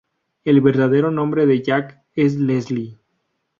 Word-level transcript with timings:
El 0.45 0.61
verdadero 0.61 1.11
nombre 1.11 1.45
de 1.45 1.61
Jake 1.61 2.01
es 2.15 2.35
Leslie. 2.35 2.97